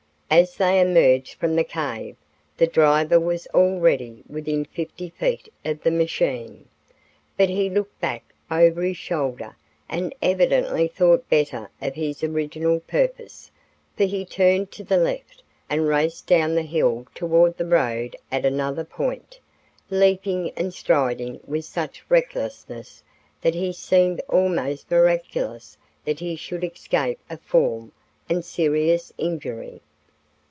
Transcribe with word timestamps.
As 0.33 0.55
they 0.55 0.79
emerged 0.79 1.33
from 1.33 1.57
the 1.57 1.65
cave, 1.65 2.15
the 2.55 2.65
driver 2.65 3.19
was 3.19 3.47
already 3.47 4.23
within 4.29 4.63
fifty 4.63 5.09
feet 5.09 5.51
of 5.65 5.83
the 5.83 5.91
machine. 5.91 6.69
But 7.35 7.49
he 7.49 7.69
looked 7.69 7.99
back 7.99 8.33
over 8.49 8.81
his 8.81 8.95
shoulder 8.95 9.57
and 9.89 10.15
evidently 10.21 10.87
thought 10.87 11.27
better 11.27 11.69
of 11.81 11.95
his 11.95 12.23
original 12.23 12.79
purpose, 12.79 13.51
for 13.97 14.05
he 14.05 14.23
turned 14.23 14.71
to 14.71 14.85
the 14.85 14.95
left 14.95 15.43
and 15.69 15.89
raced 15.89 16.27
down 16.27 16.55
the 16.55 16.61
hill 16.61 17.07
toward 17.13 17.57
the 17.57 17.65
road 17.65 18.15
at 18.31 18.45
another 18.45 18.85
point, 18.85 19.37
leaping 19.89 20.51
and 20.51 20.73
striding 20.73 21.41
with 21.45 21.65
such 21.65 22.05
recklessness 22.07 23.03
that 23.41 23.53
it 23.53 23.75
seemed 23.75 24.21
almost 24.29 24.89
miraculous 24.89 25.77
that 26.05 26.19
he 26.21 26.37
should 26.37 26.63
escape 26.63 27.19
a 27.29 27.35
fall 27.35 27.89
and 28.29 28.45
serious 28.45 29.11
injury. 29.17 29.81